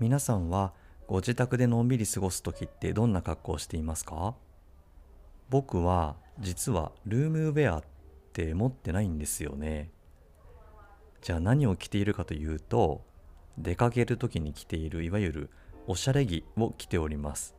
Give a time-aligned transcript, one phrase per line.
[0.00, 0.72] 皆さんは
[1.08, 4.36] ご自宅でのんびり過ごす時ってどんな格好をしていますか？
[5.48, 7.82] 僕は実はルームウェアっ
[8.32, 9.90] て持ってないんですよね。
[11.20, 13.02] じゃあ何を着ているかというと
[13.58, 15.50] 出かける時に着ているいわゆる
[15.88, 17.56] おしゃれ着を着ております。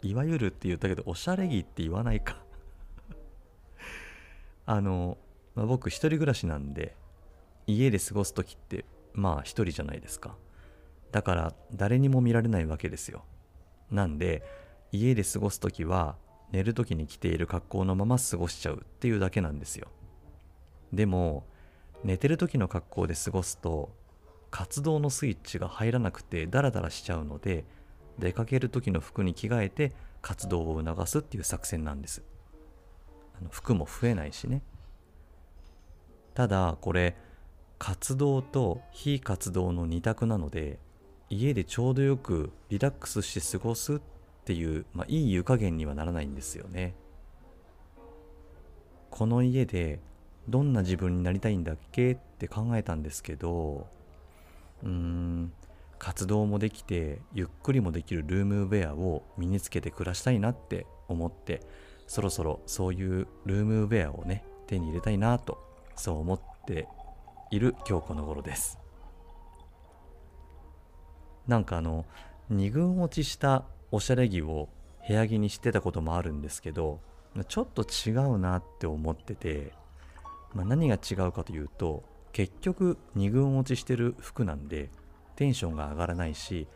[0.00, 2.42] いわゆるって言ったけどおしゃれ着って言わないか。
[4.64, 5.18] あの、
[5.54, 6.96] まあ、僕一人暮らしなんで
[7.66, 10.34] 家で過ごす時ってまあ一人じゃないですか。
[11.12, 13.24] だから誰にも見られないわけですよ。
[13.90, 14.42] なんで
[14.90, 16.16] 家で過ごす時は
[16.50, 19.88] 寝る時に着ている格好のまま過ごしちゃうっていうだけなんですよ。
[20.92, 21.46] でも
[22.02, 23.90] 寝てる時の格好で過ごすと
[24.50, 27.64] 活動のスイッチが入らなくてダラダラしちゃうので
[28.18, 32.22] 出かける時の服に着替えて活動を促すっていう作戦なんです。
[33.38, 34.62] あの服も増えないしね。
[36.34, 37.16] ただこれ
[37.78, 40.78] 活動と非活動の二択なので
[41.32, 44.00] 家でちょうどよくリラックスして過ごすっ
[44.44, 46.94] ていう、まあ、いい湯加減にはならないんですよね。
[49.10, 49.98] この家で
[50.48, 53.86] どんな自分になりたいんだっけって考えたんですけど
[54.82, 55.52] うーん
[55.98, 61.62] 活動もできてゆっくりもできるルームウェアを身につけて暮らしたいなって思って
[62.06, 65.58] そろそろそういうルームウェアをね手に入れたいなと
[65.94, 66.88] そう思って
[67.50, 68.81] いる今日この頃です。
[71.46, 72.06] なんかあの
[72.50, 74.68] 二軍落ちしたおしゃれ着を
[75.06, 77.00] 部屋着にしてたこともあるんですけど
[77.48, 79.72] ちょっと違うなって思ってて、
[80.54, 84.90] まあ、何が違うかというと結局二軍落ちしてる服なんで
[85.36, 86.68] テンションが上がらないし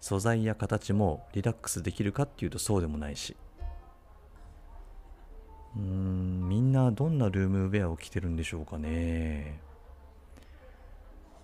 [0.00, 3.36] 素材や形もリラックスできるかっていうとそうでもないし。
[5.76, 9.60] うーんみんなどんなルームウェアを着てるんでしょうかね。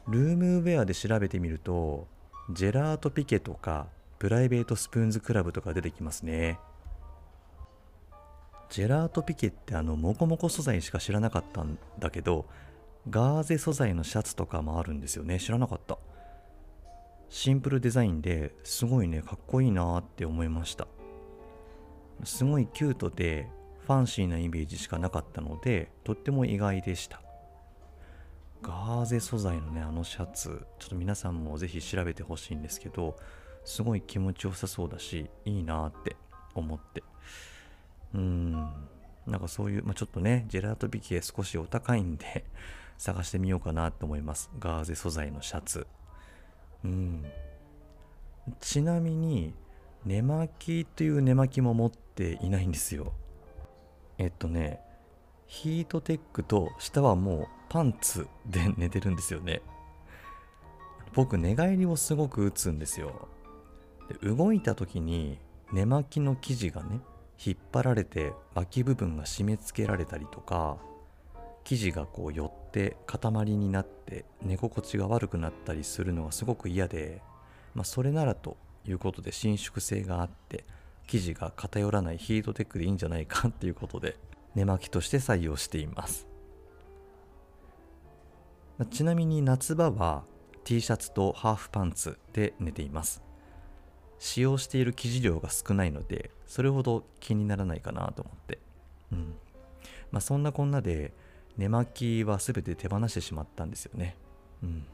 [0.08, 2.06] ルームウェアで調べてみると
[2.50, 3.86] ジェラートピケとか
[4.18, 6.58] プライベートスプーンズクラブとか出てきますね。
[8.68, 12.46] ジェラートピケってあのモコモコ素材しか知らなかったんだけど
[13.08, 15.38] ガーゼ素材のシャツとかもあるんですよね。
[15.38, 15.98] 知らなかった。
[17.30, 20.86] シンプルデザインですごいねかっこいいなって思いました。
[22.24, 23.48] すごいキュートで
[23.86, 27.23] ファンシーなイメージしかなかったのでとっても意外でした。
[28.64, 33.16] ガーゼ素材のねあのシャツちょっと皆さんもぜひ調べてほしいんですけど
[33.62, 36.16] すごい気持ちよさそうだしいいなって
[36.54, 37.02] 思って。
[38.14, 38.52] うーん。
[39.26, 42.44] なんかそういう、まあ、ちょっとねジェラートビキエ少しお高いんで
[42.98, 44.50] 探してみようかなと思います。
[44.58, 45.86] ガーゼ素材のシャツ。
[46.84, 47.24] うん。
[48.60, 49.54] ちなみに
[50.04, 53.12] 寝巻きという寝巻きも持っていないんですよ。
[54.18, 54.80] えっとね
[55.46, 59.60] ヒートテックと下はもうパンツで寝てるんですよね。
[61.12, 63.26] 僕寝返りをすごく打つんですよ。
[64.08, 65.40] で動いた時に
[65.72, 67.00] 寝巻きの生地がね
[67.44, 70.76] 引っ張られて脇部分が締め付けられたりとか
[71.64, 77.22] 生地がこう寄って塊になって寝心地が悪くなったりするのがすごく嫌で、
[77.74, 80.64] まあ、それならということで伸縮性があって
[81.08, 84.16] 生地が偏らないヒートテックでいいんじゃないかっていうことで
[84.54, 86.33] 寝巻きとして採用しています。
[88.90, 90.24] ちなみに夏場は
[90.64, 93.22] T シャツとハーフパンツで寝ています。
[94.18, 98.58] 使用している生地量が少ないのでそれほど気にならないかなと思って。
[99.12, 99.34] うん。
[100.10, 101.12] まあそんなこんなで
[101.56, 104.16] 寝巻きは全て手放してしまったんですよね。
[104.62, 104.86] うん。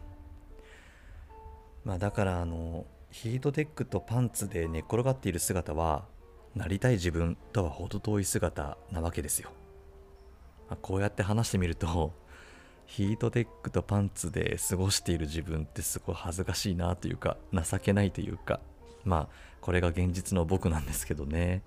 [1.85, 6.05] まあだからあのヒートテックとパンツで寝っ転がっている姿は
[6.55, 9.51] なりたい自分とは程遠い姿なわけですよ、
[10.69, 12.13] まあ、こうやって話してみると
[12.91, 18.59] ヒートテックとパンツで過ごしている自分ってすごい恥ずかしいなというか情けないというか
[19.05, 21.63] まあこれが現実の僕なんですけどね。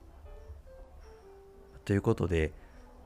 [1.86, 2.52] ということで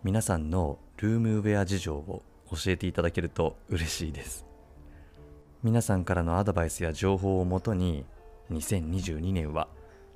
[0.04, 4.48] 皆さんのルームウェア事情を教えていただけると嬉しいです。
[5.62, 8.04] 皆さんからのアドバイスや情報をもとに
[8.50, 9.68] 2022年は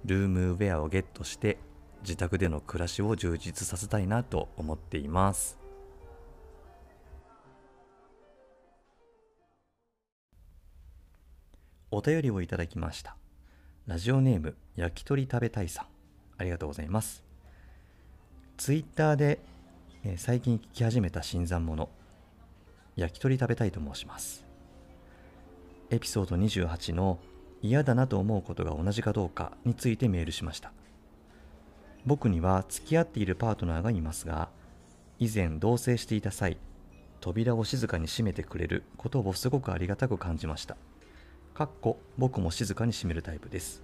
[0.06, 1.60] ルームウェアをゲットして
[2.02, 5.61] 自宅での暮らしを充実させたいなと思っています。
[11.94, 13.18] お便りをいただきました。
[13.86, 15.86] ラジオネーム焼き鳥食べたいさん。
[16.38, 17.24] ありがとうございます。
[18.56, 19.40] ツイッターで、
[20.06, 21.90] えー、最近聞き始めた新参者
[22.96, 24.46] 焼き鳥食べたいと申します。
[25.90, 27.20] エピソード28の
[27.62, 30.72] 嫌だなと思うことが同じかどうかについてメールしました。
[32.06, 34.50] 僕には付き合っているパートナーがいますが
[35.20, 36.58] 以前同棲していた際
[37.20, 40.78] 扉を静かに閉めてくれることをすごくありがたく感じました。
[41.54, 43.84] かっこ僕も静かに閉めるタイプです。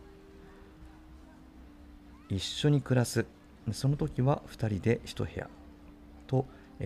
[2.29, 3.25] 一緒に暮らす。
[3.71, 5.49] その時は2人で1部屋。
[6.27, 6.45] と、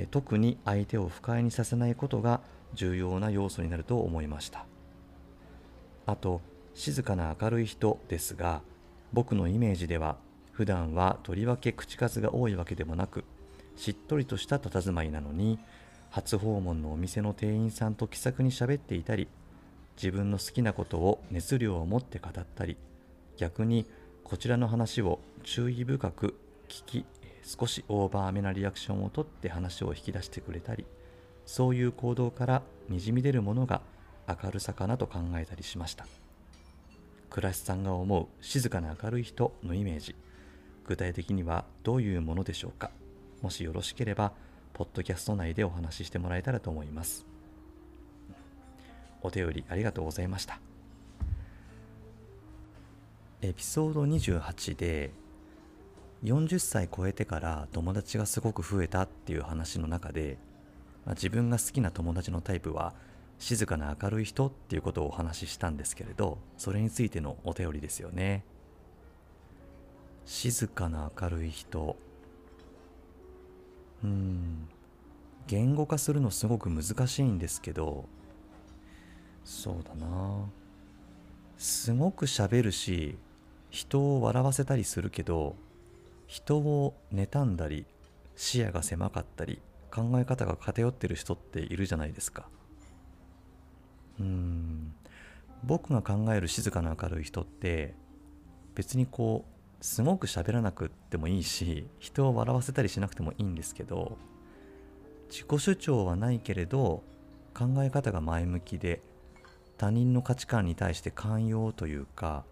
[0.09, 2.41] 特に相手を不快にさせないことが
[2.73, 4.65] 重要な要素になると思いました。
[6.05, 6.41] あと
[6.73, 8.61] 静かな明るい人ですが
[9.13, 10.17] 僕のイメージでは
[10.51, 13.23] 普段はとりわけ口数が多いわけでもなく
[13.75, 15.59] しっとりとした佇まいなのに
[16.09, 19.27] 初訪問のお店の店員さんと気さくに喋っていたり
[20.01, 22.75] 自分の好きなことを熱量を持って語ったり
[23.37, 23.85] 逆に
[24.23, 26.35] こちらの話を注意深く
[26.67, 27.05] 聞き
[27.43, 30.85] 少しオーバーめなリアクションをとって話を引き出してくれたり
[31.45, 33.81] そういう行動からにじみ出るものが
[34.27, 36.07] 明るさかなと考えたりしました。
[37.29, 40.15] 倉石さんが思う静かな明るい人のイメージ
[40.85, 42.91] 具体的にはどういうものでしょうか。
[43.41, 44.33] もしよろしければ
[44.73, 47.30] ポッドキャスト内でお話ししてもらえたらと思います。
[49.21, 50.59] お便りありがとうございました。
[53.41, 55.11] エピソード28で
[56.23, 60.37] 40歳超えてから友達がすごく増えたっていう話の中で、
[61.05, 62.93] まあ、自分が好きな友達のタイプは
[63.39, 68.43] 静かな明るい人っていうことをお話ししたんですけれどそれについてのお便りですよね。
[70.25, 71.97] 静かな明るい人。
[74.03, 74.67] うん。
[75.47, 78.05] 言語化するのすごく難しいんですけど
[79.43, 80.45] そうだな。
[81.57, 83.17] すごく喋るし
[83.69, 85.55] 人を笑わせたりするけど
[86.25, 87.85] 人を妬んだり
[88.35, 89.61] 視野が狭かったり
[89.91, 92.47] 考え方が偏ってる人っているじゃないですか。
[94.19, 94.93] うん。
[95.63, 97.93] 僕が考える静かな明るい人って
[98.73, 99.45] 別にこ
[99.79, 104.17] うすごく喋らなくってもいいし人を笑わせたりしなくてもいいんですけど
[105.29, 107.03] 自己主張はないけれど
[107.53, 109.01] 考え方が前向きで
[109.81, 112.45] 他人の価値観に対して寛容というか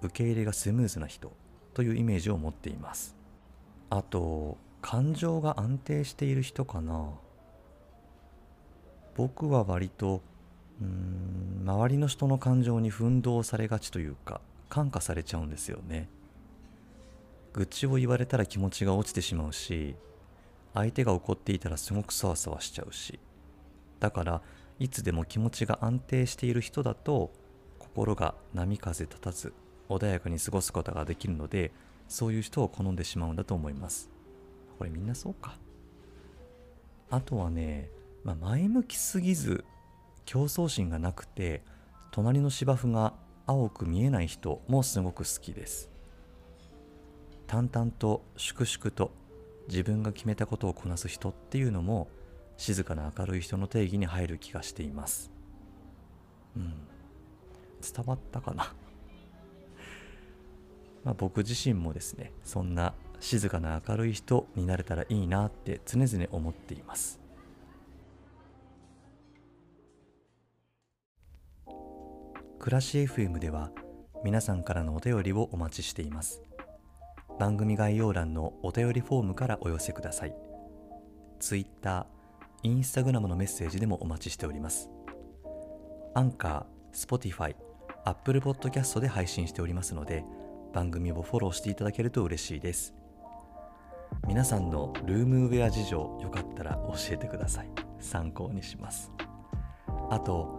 [0.00, 1.30] 受け入れがスムーズな人
[1.74, 3.14] というイメージを持っています。
[3.90, 7.10] あと感情が安定している人かな。
[9.14, 10.22] 僕は割と
[10.80, 14.40] うーん周りの人の感情に奮動されがちというか
[14.70, 16.08] 感化されちゃうんですよね。
[17.52, 19.96] 愚痴を言われたら気持ちが落ちてしまうし
[20.72, 23.20] 相手が怒っていたらすごくそわそわしちゃうし。
[23.98, 24.40] だから
[24.80, 27.30] いつでも気持ちが安定している人だと
[27.78, 29.52] 心が波風立たず
[29.90, 31.70] 穏やかに過ごすことができるので
[32.08, 34.10] そういう人を好んでしまうんだと思います。
[34.78, 35.58] これみんなそうか。
[37.10, 37.90] あとはね、
[38.24, 39.64] まあ、前向きすぎず
[40.24, 41.62] 競争心がなくて
[42.10, 43.12] 隣の芝生が
[43.46, 45.90] 青く見えない人もすごく好きです。
[47.46, 49.12] 淡々と粛々と
[49.68, 52.08] 自分が決めたことをこなす人っていうのも
[52.60, 55.30] 静かな明るい人の定義に入る気がしています。
[56.54, 56.74] うん。
[57.80, 58.74] 伝わったかな？
[61.02, 67.18] まあ僕自身もですねそんな静かな明るい人になれたらいいなって常々思っています。
[72.58, 73.70] 暮らし FM では
[74.22, 76.42] 皆さんからのお便りをお待ちしています。
[77.38, 80.36] 番組概要欄のお便りフォームからお寄せください。
[81.38, 82.06] Twitter、
[82.62, 84.90] Instagram のメッセージでもお待ちしております。
[86.14, 87.54] アンカー、Spotify、
[88.04, 90.24] Apple Podcast で配信しておりますので
[90.72, 92.94] 番組をフォローしていただけると嬉しいです。
[94.26, 97.70] 皆さんのルームウェア事情よかったら教えてください。
[98.00, 99.12] 参考にします。
[100.10, 100.58] あと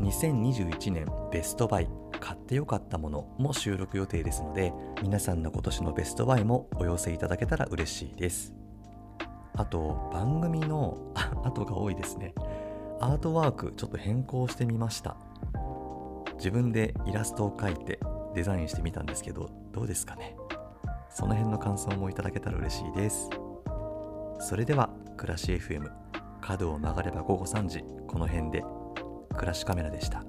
[0.00, 1.88] 2021年ベストバイ
[2.20, 4.72] 買ってよかったものも収録予定ですので
[5.02, 8.61] 皆さんの今年のベストバイもお寄せいただけたら嬉しいです。
[9.54, 10.98] あと番組の
[11.44, 12.34] 後が多いですね。
[13.00, 15.16] アートワークちょっと変更してみました。
[16.36, 18.00] 自分でイラストを描いて
[18.34, 20.36] デザインしてみたんですけどどうですかね？
[21.10, 23.28] その辺の感想もいただけたら嬉しいです。
[24.40, 25.90] それでは暮らし FM
[26.40, 28.64] 角を曲がれば午後3時この辺で
[29.34, 30.24] 暮らしカメラでした。